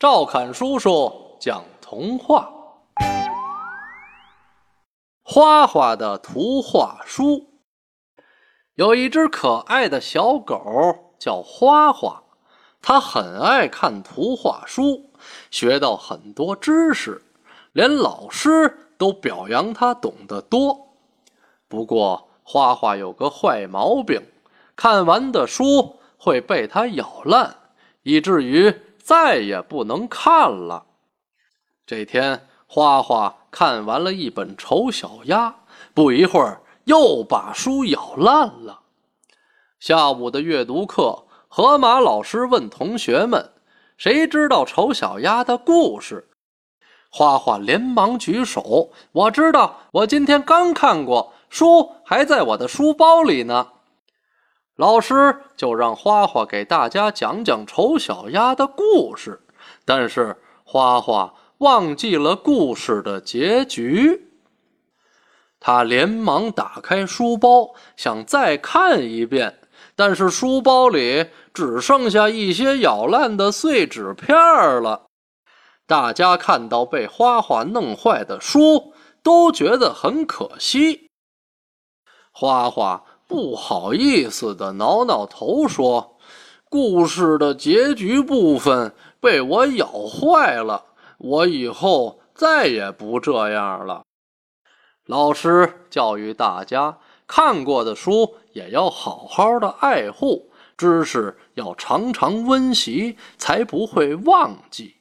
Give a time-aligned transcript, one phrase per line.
[0.00, 2.50] 赵侃叔叔讲童话，
[5.22, 7.24] 《花花的图画书》。
[8.76, 10.56] 有一只可爱的小狗
[11.18, 12.22] 叫花花，
[12.80, 15.10] 它很爱看图画书，
[15.50, 17.22] 学到很多知识，
[17.72, 20.94] 连老师都表扬它懂得多。
[21.68, 24.22] 不过，花花有个坏毛病，
[24.74, 27.54] 看完的书会被它咬烂，
[28.02, 28.74] 以至于。
[29.10, 30.86] 再也不能看了。
[31.84, 35.48] 这天，花花看完了一本《丑小鸭》，
[35.92, 38.82] 不一会儿又把书咬烂了。
[39.80, 43.50] 下午的阅读课，河马老师问同学们
[43.98, 46.28] ：“谁知道丑小鸭的故事？”
[47.10, 53.72] 花花连忙举手：“我知道，我今天刚看过，书还在我的书包里呢。”
[54.80, 59.42] 老师就让花花给大家讲讲丑小鸭的故事，
[59.84, 64.30] 但是花花忘记了故事的结局。
[65.60, 69.58] 他连忙打开书包，想再看一遍，
[69.94, 74.34] 但是书包里只剩下一些咬烂的碎纸片
[74.82, 75.02] 了。
[75.86, 81.10] 大家看到被花花弄坏的书，都觉得很可惜。
[82.32, 83.04] 花花。
[83.30, 86.18] 不好意思的挠挠头说
[86.68, 90.86] ：“故事的结局部分被我咬坏了，
[91.18, 94.02] 我以后再也不这样了。”
[95.06, 104.96] 老师教育大家，看过的书也要好好的爱护，知识要常常温习，才不会忘记。